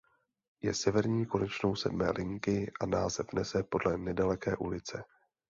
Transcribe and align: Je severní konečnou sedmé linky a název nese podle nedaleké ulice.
Je 0.61 0.73
severní 0.73 1.25
konečnou 1.25 1.75
sedmé 1.75 2.11
linky 2.11 2.71
a 2.81 2.85
název 2.85 3.27
nese 3.33 3.63
podle 3.63 3.97
nedaleké 3.97 4.55
ulice. 4.57 5.03